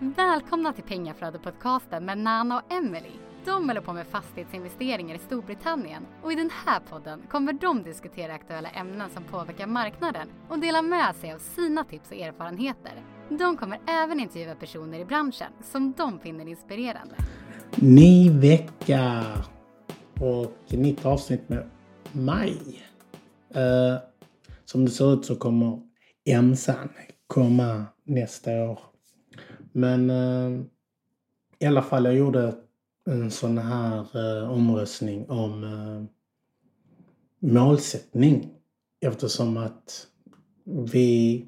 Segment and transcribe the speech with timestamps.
[0.00, 3.10] Välkomna till Pengaflödet-podcasten med Nana och Emily.
[3.44, 8.34] De håller på med fastighetsinvesteringar i Storbritannien och i den här podden kommer de diskutera
[8.34, 12.92] aktuella ämnen som påverkar marknaden och dela med sig av sina tips och erfarenheter.
[13.28, 17.14] De kommer även intervjua personer i branschen som de finner inspirerande.
[17.74, 19.24] Ny vecka
[20.20, 21.70] och nytt avsnitt med
[22.12, 22.82] maj.
[23.56, 23.98] Uh, eh,
[24.64, 25.80] som det ser ut så kommer
[26.24, 26.88] Emsan
[27.26, 28.78] komma nästa år.
[29.78, 30.60] Men eh,
[31.58, 32.54] i alla fall, jag gjorde
[33.10, 36.04] en sån här eh, omröstning om eh,
[37.50, 38.50] målsättning.
[39.00, 40.06] Eftersom att
[40.92, 41.44] vi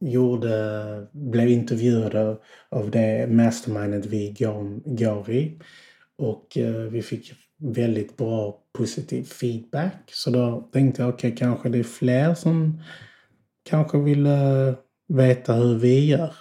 [0.00, 2.36] gjorde, blev intervjuade
[2.68, 5.60] av det mastermindet vi går, går i.
[6.16, 10.10] Och eh, vi fick väldigt bra positiv feedback.
[10.12, 12.82] Så då tänkte jag, okej, okay, kanske det är fler som
[13.62, 14.74] kanske vill eh,
[15.08, 16.34] veta hur vi gör.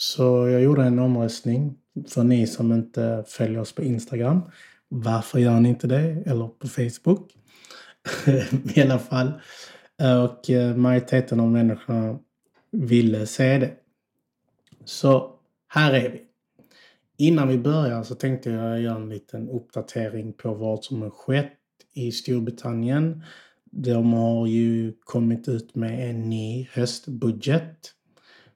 [0.00, 1.76] Så jag gjorde en omröstning
[2.08, 4.40] för ni som inte följer oss på Instagram.
[4.88, 6.22] Varför gör ni inte det?
[6.26, 7.34] Eller på Facebook.
[8.74, 9.32] I alla fall.
[10.28, 12.18] Och eh, majoriteten av människorna
[12.70, 13.72] ville se det.
[14.84, 15.30] Så
[15.68, 16.22] här är vi.
[17.16, 21.58] Innan vi börjar så tänkte jag göra en liten uppdatering på vad som har skett
[21.94, 23.24] i Storbritannien.
[23.70, 27.92] De har ju kommit ut med en ny höstbudget.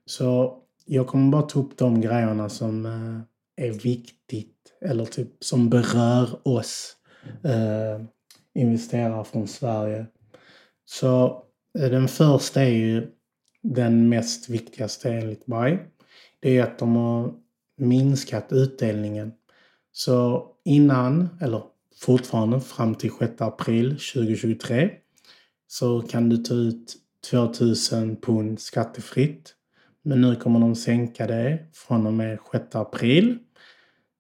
[0.07, 0.62] Så
[0.93, 6.49] jag kommer bara ta upp de grejerna som eh, är viktigt eller typ som berör
[6.49, 6.97] oss
[7.45, 8.05] eh,
[8.55, 10.07] investerare från Sverige.
[10.85, 11.43] Så
[11.79, 13.11] eh, den första är ju
[13.63, 15.87] den mest viktigaste enligt mig.
[16.41, 17.35] Det är att de har
[17.77, 19.33] minskat utdelningen.
[19.93, 21.63] Så innan, eller
[22.01, 24.91] fortfarande fram till 6 april 2023,
[25.67, 26.97] så kan du ta ut
[27.31, 29.55] 2000 pund skattefritt
[30.03, 33.39] men nu kommer de sänka det från och med 6 april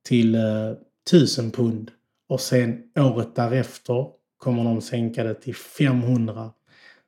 [0.05, 0.72] till eh,
[1.11, 1.91] 1000 pund.
[2.28, 6.50] Och sen året därefter kommer de sänka det till 500.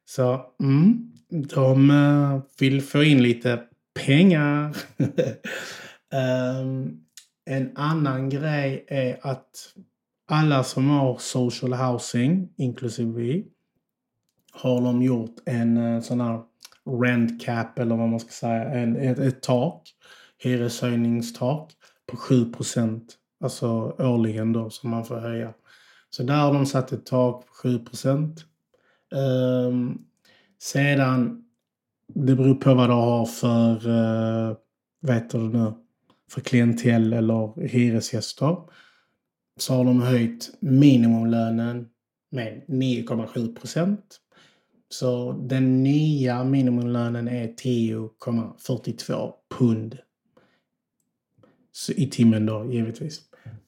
[0.04, 3.62] Så mm, de eh, vill få in lite
[4.06, 4.76] pengar.
[6.60, 7.00] um,
[7.46, 9.74] en annan grej är att
[10.26, 13.46] alla som har social housing, inklusive vi,
[14.52, 16.42] har de gjort en eh, sån här
[17.02, 19.90] rent cap eller vad man ska säga, en, ett, ett tak,
[20.38, 21.72] hyreshöjningstak
[22.06, 23.14] på 7 procent.
[23.44, 25.54] alltså årligen då som man får höja.
[26.10, 28.34] Så där har de satt ett tak på 7 um,
[29.14, 29.98] ehm,
[30.58, 31.44] Sedan,
[32.14, 34.56] det beror på vad du har för, uh,
[35.00, 35.72] vet du nu,
[36.30, 38.56] för klientell eller hyresgäster.
[39.56, 41.88] Så har de höjt minimumlönen
[42.30, 44.20] med 9,7 procent.
[44.98, 49.98] Så den nya minimumlönen är 10,42 pund.
[51.72, 53.20] Så I timmen då, givetvis.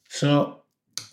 [0.09, 0.55] Så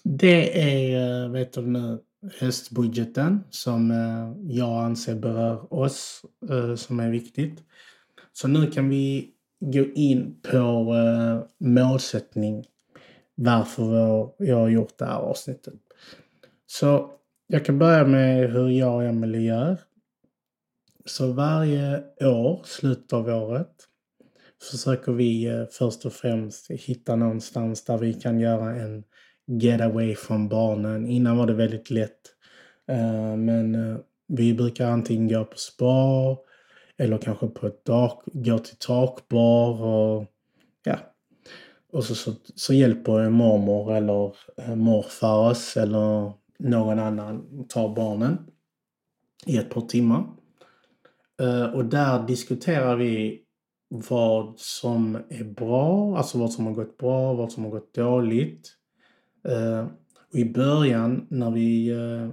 [0.03, 1.99] det är, vet du nu,
[2.39, 7.63] höstbudgeten som eh, jag anser berör oss, eh, som är viktigt.
[8.33, 12.65] Så nu kan vi gå in på eh, målsättning
[13.35, 13.93] varför
[14.37, 15.79] jag har gjort det här avsnittet.
[16.67, 17.11] Så
[17.47, 19.77] jag kan börja med hur jag och Emelie gör.
[21.05, 23.75] Så varje år, slutet av året,
[24.71, 29.03] försöker vi eh, först och främst hitta någonstans där vi kan göra en
[29.61, 31.07] getaway från barnen.
[31.07, 32.21] Innan var det väldigt lätt.
[32.87, 33.97] Eh, men eh,
[34.27, 36.37] vi brukar antingen gå på spa
[36.97, 40.25] eller kanske på ett dak, gå till takbar och
[40.83, 40.97] ja.
[41.91, 44.35] Och så, så, så hjälper mormor eller
[44.75, 48.37] morfar oss eller någon annan tar barnen
[49.45, 50.25] i ett par timmar.
[51.41, 53.41] Eh, och där diskuterar vi
[53.89, 58.69] vad som är bra, alltså vad som har gått bra, vad som har gått dåligt.
[59.47, 59.87] Eh,
[60.31, 62.29] och I början när vi eh,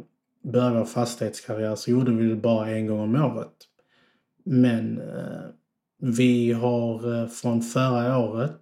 [0.51, 3.53] började vår fastighetskarriär så gjorde vi det bara en gång om året.
[4.45, 5.01] Men
[5.99, 8.61] vi har från förra året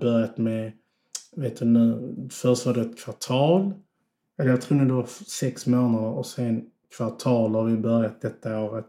[0.00, 0.72] börjat med,
[1.36, 3.72] vet du nu, först var det ett kvartal.
[4.38, 8.60] Eller jag tror nu det var sex månader och sen kvartal har vi börjat detta
[8.60, 8.86] året.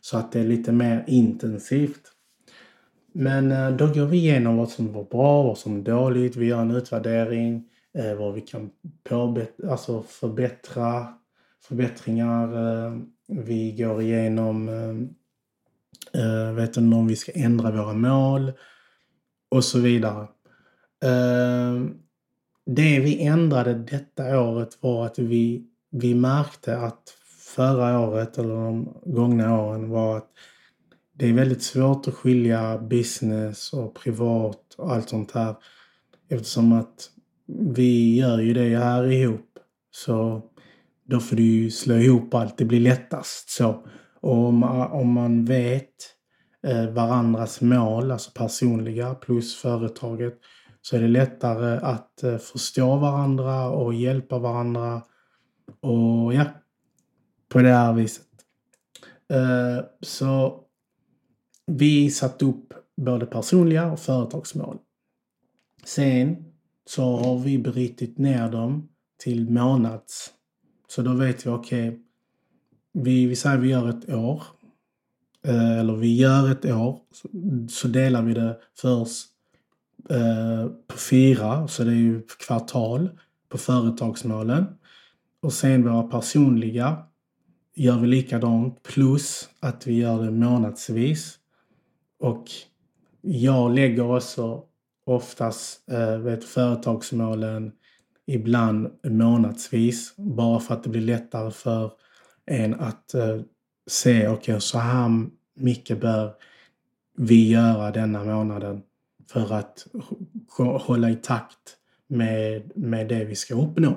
[0.00, 2.12] Så att det är lite mer intensivt.
[3.12, 6.36] Men eh, då går vi igenom vad som var bra, vad som var dåligt.
[6.36, 7.64] Vi gör en utvärdering,
[7.98, 8.70] eh, vad vi kan
[9.68, 11.06] alltså förbättra,
[11.62, 12.44] förbättringar.
[12.86, 14.66] Eh, vi går igenom,
[16.56, 18.52] vet du, om vi ska ändra våra mål
[19.48, 20.26] och så vidare.
[22.66, 27.17] Det vi ändrade detta året var att vi, vi märkte att
[27.58, 30.30] förra året eller de gångna åren var att
[31.12, 35.54] det är väldigt svårt att skilja business och privat och allt sånt här.
[36.28, 37.10] Eftersom att
[37.74, 39.58] vi gör ju det här ihop.
[39.90, 40.42] Så
[41.04, 42.58] då får du ju slå ihop allt.
[42.58, 43.86] Det blir lättast så.
[44.20, 44.62] Och om,
[44.92, 45.94] om man vet
[46.66, 50.34] eh, varandras mål, alltså personliga plus företaget,
[50.82, 55.02] så är det lättare att eh, förstå varandra och hjälpa varandra.
[55.80, 56.44] Och ja,
[57.48, 58.26] på det här viset.
[59.28, 60.60] Eh, så
[61.66, 64.78] vi satte upp både personliga och företagsmål.
[65.84, 66.44] Sen
[66.86, 70.30] så har vi brutit ner dem till månads.
[70.88, 72.00] Så då vet vi, okej, okay,
[72.92, 74.42] vi, vi säger vi gör ett år.
[75.42, 77.00] Eh, eller vi gör ett år.
[77.70, 79.26] Så delar vi det först
[80.10, 83.10] eh, på fyra, så det är ju kvartal
[83.48, 84.66] på företagsmålen.
[85.40, 87.04] Och sen våra personliga
[87.78, 91.38] gör vi likadant plus att vi gör det månadsvis.
[92.18, 92.44] Och
[93.20, 94.64] jag lägger också
[95.06, 97.72] oftast eh, vet, företagsmålen
[98.26, 101.92] ibland månadsvis bara för att det blir lättare för
[102.46, 103.40] en att eh,
[103.90, 106.34] se, okej okay, så här mycket bör
[107.16, 108.82] vi göra denna månaden
[109.30, 109.86] för att
[110.80, 111.76] hålla i takt
[112.08, 113.90] med, med det vi ska uppnå.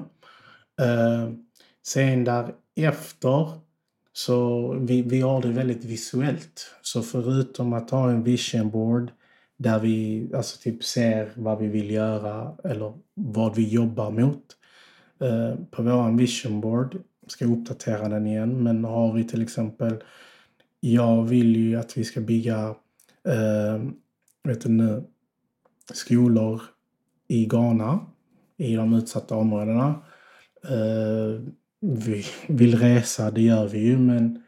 [0.81, 1.30] Eh,
[1.83, 3.62] sen därefter
[4.13, 6.75] så vi, vi har det väldigt visuellt.
[6.81, 9.12] Så förutom att ha en vision board
[9.58, 14.46] där vi alltså typ ser vad vi vill göra eller vad vi jobbar mot.
[15.19, 16.98] Eh, på vår vision board,
[17.28, 20.04] ska uppdatera den igen, men har vi till exempel
[20.80, 22.75] jag vill ju att vi ska bygga
[23.28, 23.81] eh,
[24.44, 25.04] vet du nu,
[25.94, 26.62] skolor
[27.28, 28.00] i Ghana,
[28.57, 30.04] i de utsatta områdena.
[30.64, 31.42] Eh,
[32.01, 34.44] vi vill resa, det gör vi ju, men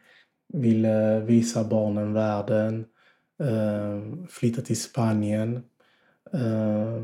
[0.52, 2.84] vill eh, visa barnen världen,
[3.40, 5.62] eh, flytta till Spanien.
[6.32, 7.02] Eh,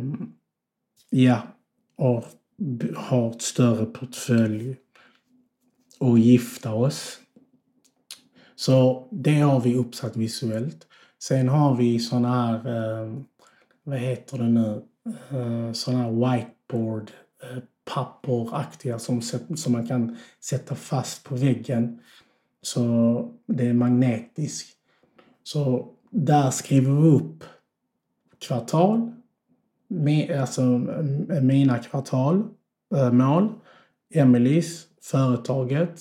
[1.11, 1.43] ja,
[1.97, 2.25] och
[2.97, 4.77] ha ett större portfölj
[5.99, 7.19] och gifta oss.
[8.55, 10.87] Så det har vi uppsatt visuellt.
[11.19, 13.15] Sen har vi såna här, eh,
[13.83, 14.83] vad heter det nu,
[15.31, 17.11] eh, såna här whiteboard
[17.95, 19.23] papperaktiga som,
[19.57, 22.01] som man kan sätta fast på väggen.
[22.63, 24.77] Så det är magnetiskt.
[25.43, 27.45] Så där skriver vi upp
[28.39, 29.13] kvartal,
[30.41, 30.63] alltså
[31.43, 36.01] mina kvartalmål, eh, Emelies, företaget,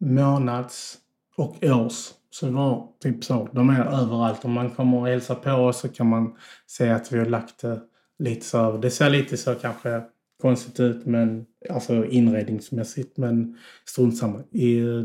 [0.00, 0.98] månads
[1.36, 2.10] och års.
[2.30, 3.48] Så det var typ så.
[3.52, 4.44] De är överallt.
[4.44, 6.36] Om man kommer och hälsar på oss så kan man
[6.66, 7.80] se att vi har lagt det
[8.18, 8.76] lite så.
[8.76, 10.02] Det ser lite så kanske
[10.42, 13.16] konstigt ut, men alltså inredningsmässigt.
[13.16, 14.42] Men strunt samma.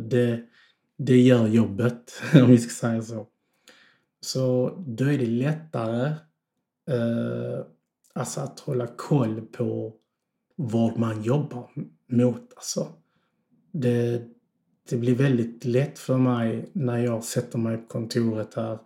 [0.10, 0.42] Det,
[0.98, 3.28] det gör jobbet, om vi ska säga så.
[4.22, 6.07] Så då är det lättare
[6.89, 7.66] eh,
[8.13, 9.94] alltså att hålla koll på
[10.56, 11.69] vad man jobbar
[12.07, 12.54] mot.
[12.56, 12.88] Alltså,
[13.72, 14.22] det,
[14.90, 18.80] det blir väldigt lätt för mig när jag sätter mig på kontoret här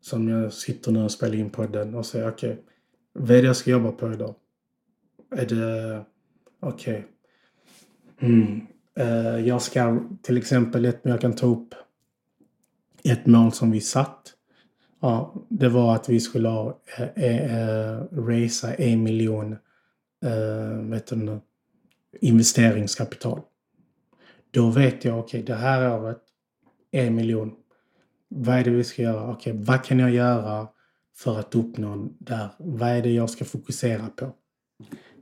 [0.00, 2.62] som jag sitter nu och spelar in podden och säger okej, okay,
[3.12, 4.34] vad är det jag ska jobba på idag?
[5.32, 6.04] Är det...
[6.60, 7.06] Okej.
[8.18, 8.30] Okay.
[8.30, 8.66] Mm.
[9.00, 11.74] Uh, jag ska till exempel, ett, jag kan ta upp
[13.04, 14.34] ett mål som vi satt.
[15.00, 19.52] Ja, det var att vi skulle ha äh, äh, racea en miljon
[20.24, 21.40] äh, vet du,
[22.20, 23.40] investeringskapital.
[24.50, 26.22] Då vet jag, okej, okay, det här året,
[26.90, 27.52] en miljon.
[28.28, 29.30] Vad är det vi ska göra?
[29.30, 30.68] Okej, okay, vad kan jag göra
[31.16, 32.48] för att uppnå där?
[32.58, 34.32] Vad är det jag ska fokusera på?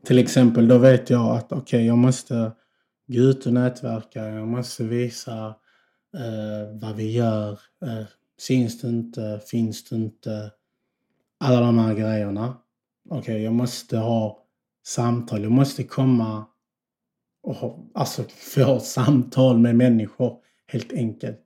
[0.05, 2.53] Till exempel, då vet jag att okej, okay, jag måste
[3.07, 4.25] gå ut och nätverka.
[4.25, 5.47] Jag måste visa
[6.17, 7.53] eh, vad vi gör.
[7.85, 8.05] Eh,
[8.39, 9.41] syns det inte?
[9.51, 10.51] Finns det inte?
[11.41, 12.57] Alla de här grejerna.
[13.09, 14.47] Okej, okay, jag måste ha
[14.87, 15.43] samtal.
[15.43, 16.47] Jag måste komma
[17.43, 18.23] och ha, alltså
[18.55, 21.43] få samtal med människor helt enkelt.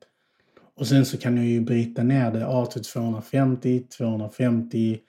[0.75, 4.99] Och sen så kan jag ju bryta ner det A till 250, 250,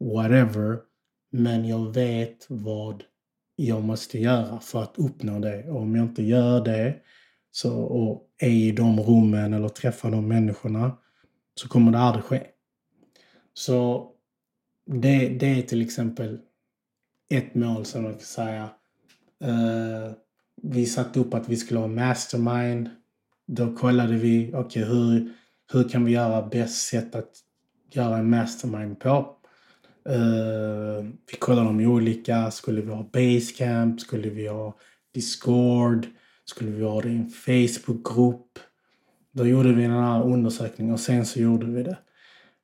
[0.00, 0.89] whatever.
[1.30, 3.04] Men jag vet vad
[3.56, 5.70] jag måste göra för att uppnå det.
[5.70, 6.96] Och om jag inte gör det
[7.50, 10.96] så, och är i de rummen eller träffar de människorna
[11.54, 12.46] så kommer det aldrig ske.
[13.54, 14.08] Så
[14.86, 16.40] det, det är till exempel
[17.30, 18.70] ett mål som jag kan säga.
[19.44, 20.12] Uh,
[20.62, 22.90] vi satte upp att vi skulle ha mastermind.
[23.46, 25.32] Då kollade vi, okej okay, hur,
[25.72, 27.30] hur kan vi göra bäst sätt att
[27.90, 29.36] göra en mastermind på?
[30.08, 32.50] Uh, vi kollade de olika.
[32.50, 34.00] Skulle vi ha Basecamp?
[34.00, 34.76] Skulle vi ha
[35.14, 36.06] Discord?
[36.44, 38.58] Skulle vi ha det i en Facebookgrupp?
[39.32, 41.98] Då gjorde vi den här undersökningen och sen så gjorde vi det.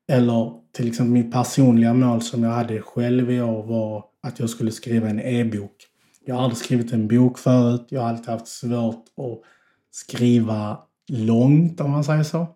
[0.09, 4.51] Eller till exempel mitt personliga mål som jag hade själv i år var att jag
[4.51, 5.77] skulle skriva en e-bok.
[6.25, 7.87] Jag har aldrig skrivit en bok förut.
[7.89, 9.41] Jag har alltid haft svårt att
[9.91, 10.79] skriva
[11.09, 12.47] långt om man säger så.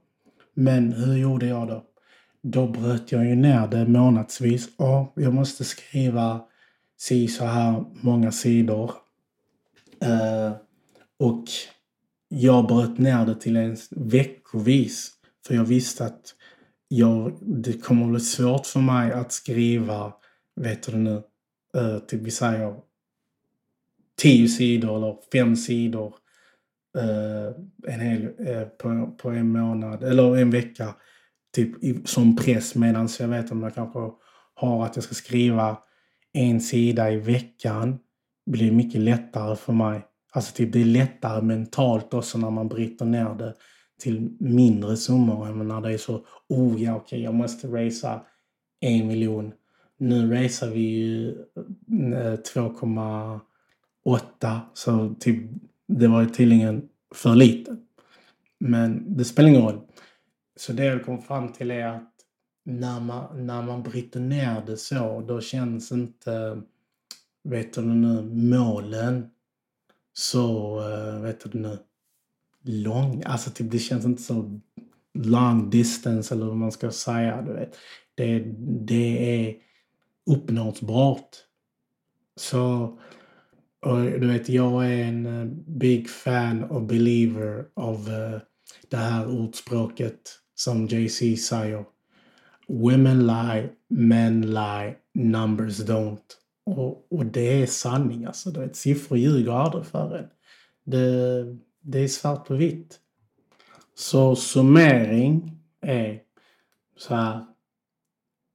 [0.54, 1.84] Men hur gjorde jag då?
[2.42, 4.68] Då bröt jag ju ner det månadsvis.
[4.76, 6.40] Och jag måste skriva
[6.98, 8.92] si så här många sidor.
[10.04, 10.56] Uh,
[11.18, 11.44] och
[12.28, 15.10] jag bröt ner det till en veckovis.
[15.46, 16.34] För jag visste att
[16.88, 20.12] jag, det kommer att bli svårt för mig att skriva,
[20.56, 21.22] vet du nu,
[21.76, 22.76] uh, typ vi säger
[24.16, 26.14] tio sidor eller fem sidor
[26.98, 30.94] uh, en hel, uh, på, på en månad eller en vecka
[31.54, 33.98] typ i, som press medan jag vet om jag kanske
[34.54, 35.78] har att jag ska skriva
[36.32, 37.98] en sida i veckan
[38.46, 40.06] blir mycket lättare för mig.
[40.32, 43.54] Alltså typ det är lättare mentalt också när man bryter ner det
[44.00, 48.22] till mindre summor än när det är så, oh ja okej okay, jag måste racea
[48.80, 49.52] en miljon.
[49.98, 51.28] Nu racear vi ju
[52.14, 55.50] eh, 2,8 så typ
[55.86, 57.76] det var ju tydligen för lite.
[58.58, 59.80] Men det spelar ingen roll.
[60.60, 62.12] Så det jag kom fram till är att
[62.64, 66.62] när man, när man bryter ner det så, då känns inte,
[67.42, 69.30] vet du nu, målen
[70.12, 71.78] så, eh, vet du nu,
[72.62, 73.22] lång.
[73.26, 74.60] Alltså typ, det känns inte så
[75.14, 77.42] long distance eller vad man ska säga.
[77.42, 77.76] Du vet.
[78.14, 78.38] Det,
[78.86, 79.56] det är
[80.26, 81.36] uppnåbart.
[82.36, 82.98] Så,
[83.80, 88.40] och du vet, jag är en eh, big fan och believer av uh,
[88.88, 91.84] det här ordspråket som JC säger.
[92.68, 96.36] Women lie, men lie, numbers don't.
[96.64, 98.50] Och, och det är sanning alltså.
[98.50, 100.28] Du vet, siffror ljuger aldrig för en.
[100.84, 101.44] Det,
[101.80, 103.00] det är svart på vitt.
[103.94, 106.20] Så summering är
[106.96, 107.46] så här.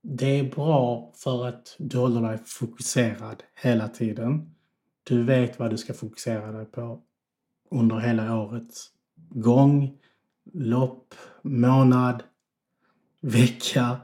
[0.02, 4.56] Det är bra för att du håller dig fokuserad hela tiden.
[5.04, 7.02] Du vet vad du ska fokusera dig på
[7.72, 8.90] under hela årets
[9.30, 9.98] gång,
[10.54, 12.24] lopp, månad,
[13.22, 13.98] vecka.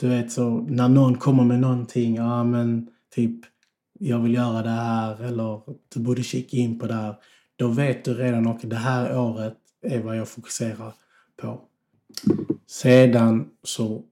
[0.00, 3.40] Du vet så när någon kommer med någonting, ja men typ
[3.98, 5.60] jag vill göra det här eller
[5.94, 7.14] du borde kika in på det här.
[7.56, 10.94] Då vet du redan och det här året är vad jag fokuserar
[11.36, 11.60] på.
[12.66, 14.02] Sedan så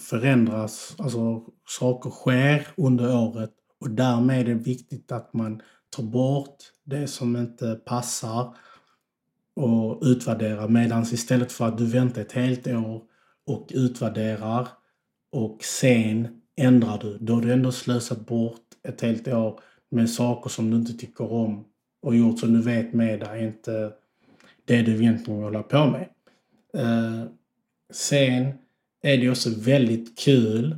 [0.00, 6.56] förändras, alltså saker sker under året och därmed är det viktigt att man tar bort
[6.84, 8.54] det som inte passar
[9.56, 13.02] och utvärderar medan istället för att du väntar ett helt år
[13.46, 14.68] och utvärderar
[15.32, 20.50] och sen ändrar du, då har du ändå slösat bort ett helt år med saker
[20.50, 21.64] som du inte tycker om
[22.02, 23.92] och gjort som du vet med dig inte
[24.64, 26.08] det du egentligen vill hålla på med.
[26.74, 27.24] Eh,
[27.92, 28.52] sen
[29.02, 30.76] är det också väldigt kul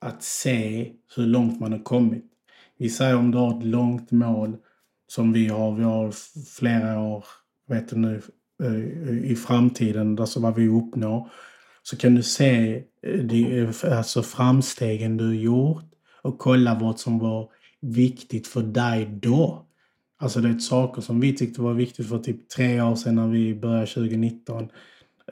[0.00, 2.24] att se hur långt man har kommit.
[2.78, 4.56] Vi säger om du har ett långt mål
[5.06, 6.14] som vi har, vi har
[6.58, 7.24] flera år,
[7.68, 8.22] vet du nu,
[8.62, 11.30] eh, i framtiden, alltså vad vi uppnår
[11.82, 15.84] så kan du se eh, eh, alltså framstegen du gjort
[16.22, 19.66] och kolla vad som var viktigt för dig då.
[20.18, 23.28] Alltså det är saker som vi tyckte var viktigt för typ tre år sedan när
[23.28, 24.62] vi började 2019.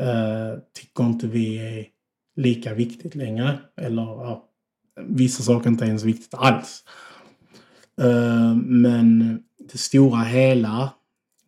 [0.01, 1.87] Uh, tycker inte vi är
[2.37, 3.59] lika viktigt längre.
[3.77, 4.49] Eller ja,
[5.07, 6.85] vissa saker är inte ens viktigt alls.
[8.01, 9.39] Uh, men
[9.73, 10.91] det stora hela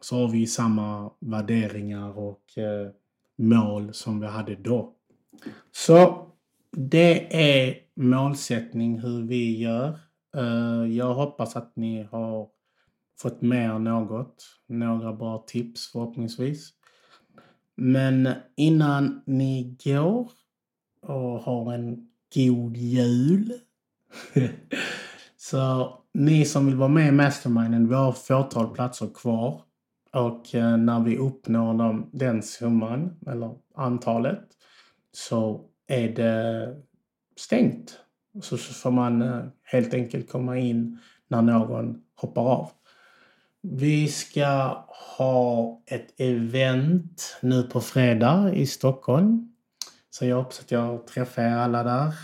[0.04, 2.90] så har vi samma värderingar och eh,
[3.36, 4.92] mål som vi hade då.
[5.72, 6.26] Så
[6.70, 9.98] det är målsättning hur vi gör.
[10.36, 12.48] Eh, jag hoppas att ni har
[13.18, 14.44] fått med er något.
[14.66, 16.70] Några bra tips förhoppningsvis.
[17.74, 20.30] Men innan ni går
[21.02, 23.52] och har en god jul.
[25.36, 29.62] så ni som vill vara med i Masterminden, vi har fåtal platser kvar.
[30.14, 34.44] Och eh, när vi uppnår dem, den summan, eller antalet,
[35.12, 36.74] så är det
[37.36, 38.00] stängt.
[38.42, 42.70] Så får man eh, helt enkelt komma in när någon hoppar av.
[43.62, 44.84] Vi ska
[45.18, 49.52] ha ett event nu på fredag i Stockholm.
[50.10, 52.14] Så jag hoppas att jag träffar er alla där.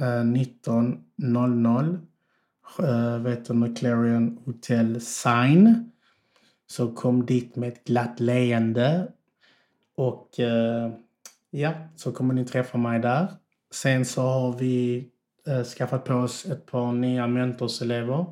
[0.00, 1.98] Eh, 19.00.
[3.22, 5.90] Vet du, McLaren Hotel Sign.
[6.70, 9.12] Så kom dit med ett glatt leende.
[9.96, 10.92] Och eh,
[11.50, 13.28] ja, så kommer ni träffa mig där.
[13.74, 15.08] Sen så har vi
[15.46, 18.26] eh, skaffat på oss ett par nya mentorselever.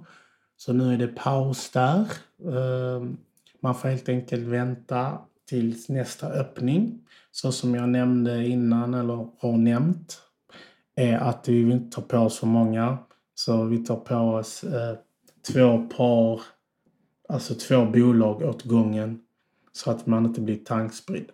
[0.57, 2.01] Så nu är det paus där.
[2.45, 3.05] Eh,
[3.61, 7.01] man får helt enkelt vänta tills nästa öppning.
[7.33, 10.23] Så som jag nämnde innan, eller har nämnt.
[10.95, 12.99] är att vi inte tar på oss för många.
[13.35, 14.97] Så vi tar på oss eh,
[15.53, 16.41] två par,
[17.29, 19.21] alltså två bolag åt gången.
[19.73, 21.31] Så att man inte blir tankspridd.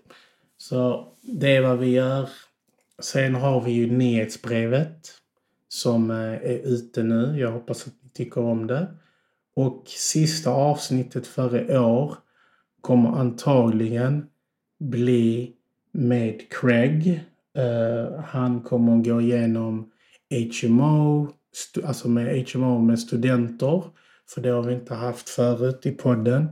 [0.57, 2.29] Så det är vad vi gör.
[2.99, 5.09] Sen har vi ju nyhetsbrevet
[5.69, 7.39] som eh, är ute nu.
[7.39, 8.87] Jag hoppas att ni tycker om det.
[9.55, 12.15] Och sista avsnittet för i år
[12.81, 14.27] kommer antagligen
[14.79, 15.53] bli
[15.93, 17.25] med Craig.
[17.59, 19.91] Uh, han kommer gå igenom
[20.31, 21.29] HMO,
[21.85, 23.83] alltså med HMO med studenter.
[24.35, 26.49] För det har vi inte haft förut i podden.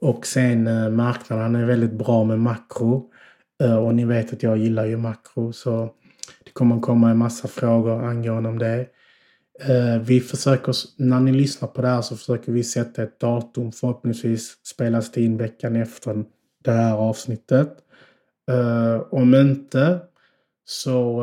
[0.00, 3.10] Och sen eh, marknaden, är väldigt bra med makro.
[3.62, 5.90] Eh, och ni vet att jag gillar ju makro så
[6.44, 8.86] det kommer komma en massa frågor angående det.
[9.72, 13.72] Eh, vi försöker, när ni lyssnar på det här så försöker vi sätta ett datum.
[13.72, 16.24] Förhoppningsvis spelas det in veckan efter
[16.64, 17.76] det här avsnittet.
[19.10, 20.00] Om inte
[20.64, 21.22] så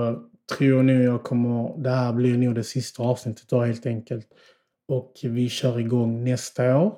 [0.57, 4.27] tror jag nog jag kommer, det här blir nog det sista avsnittet då helt enkelt.
[4.87, 6.97] Och vi kör igång nästa år.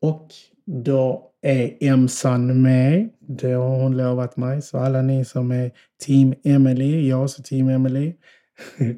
[0.00, 0.28] Och
[0.66, 3.10] då är Emsan med.
[3.18, 4.62] Det har hon lovat mig.
[4.62, 5.72] Så alla ni som är
[6.06, 8.14] Team Emily, jag så Team Emily.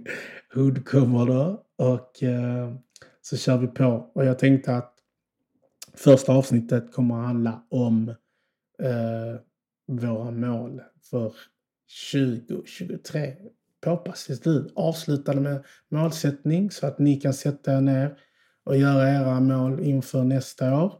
[0.54, 1.64] Hood kommer då.
[1.76, 2.74] Och eh,
[3.22, 4.10] så kör vi på.
[4.14, 4.94] Och jag tänkte att
[5.94, 8.08] första avsnittet kommer att handla om
[8.82, 9.40] eh,
[9.86, 11.34] våra mål för
[12.12, 13.34] 2023
[13.82, 18.16] påpassligt du avslutade med målsättning så att ni kan sätta er ner
[18.64, 20.92] och göra era mål inför nästa år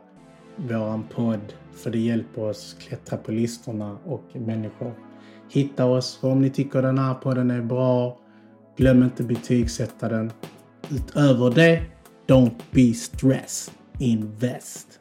[0.56, 4.94] våran podd för det hjälper oss klättra på listorna och människor
[5.50, 6.20] hitta oss.
[6.22, 8.18] Och om ni tycker den här podden är bra,
[8.78, 10.32] glöm inte betygsätta den.
[10.92, 11.84] Utöver det,
[12.28, 13.74] don't be stressed.
[14.00, 15.00] Invest.